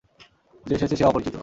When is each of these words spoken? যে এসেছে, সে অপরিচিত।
যে 0.65 0.73
এসেছে, 0.75 0.95
সে 0.95 1.05
অপরিচিত। 1.05 1.35